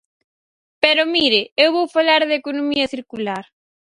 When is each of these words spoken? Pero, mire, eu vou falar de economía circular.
Pero, 0.83 1.03
mire, 1.15 1.41
eu 1.63 1.69
vou 1.77 1.87
falar 1.95 2.21
de 2.29 2.35
economía 2.41 2.91
circular. 2.95 3.43